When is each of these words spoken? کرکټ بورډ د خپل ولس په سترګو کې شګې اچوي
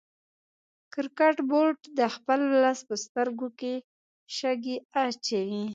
کرکټ 0.93 1.37
بورډ 1.49 1.79
د 1.97 1.99
خپل 2.15 2.39
ولس 2.51 2.79
په 2.89 2.95
سترګو 3.05 3.47
کې 3.59 3.73
شګې 4.37 4.75
اچوي 5.03 5.65